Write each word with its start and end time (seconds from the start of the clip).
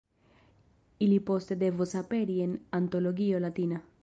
Ili 1.07 1.19
poste 1.27 1.55
devos 1.65 1.95
aperi 2.03 2.41
en 2.47 2.59
Antologio 2.79 3.39
Latina. 3.49 3.83